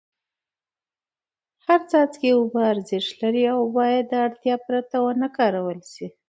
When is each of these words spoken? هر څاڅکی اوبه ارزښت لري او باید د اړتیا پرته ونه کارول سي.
هر 1.65 1.79
څاڅکی 1.89 2.29
اوبه 2.37 2.61
ارزښت 2.71 3.13
لري 3.21 3.43
او 3.55 3.61
باید 3.77 4.03
د 4.09 4.13
اړتیا 4.25 4.55
پرته 4.67 4.95
ونه 5.03 5.27
کارول 5.37 5.79
سي. 5.93 6.05